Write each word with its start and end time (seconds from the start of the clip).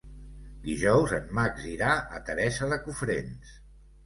Dijous 0.67 1.13
en 1.17 1.27
Max 1.39 1.67
irà 1.73 1.91
a 2.17 2.23
Teresa 2.31 2.71
de 2.73 2.81
Cofrents. 2.89 3.55